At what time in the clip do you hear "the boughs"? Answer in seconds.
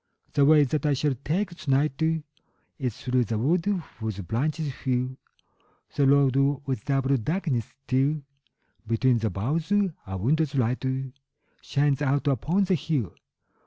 9.19-9.71